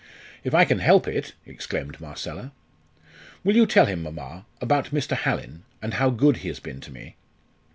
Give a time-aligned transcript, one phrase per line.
[0.43, 2.53] "If I can help it!" exclaimed Marcella.
[3.43, 5.15] "Will you tell him, mamma, about Mr.
[5.15, 5.61] Hallin?
[5.79, 7.17] and how good he has been to me?"